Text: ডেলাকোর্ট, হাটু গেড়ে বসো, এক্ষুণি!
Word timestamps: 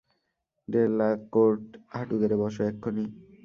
ডেলাকোর্ট, 0.67 1.63
হাটু 1.93 2.15
গেড়ে 2.21 2.37
বসো, 2.41 2.61
এক্ষুণি! 2.63 3.05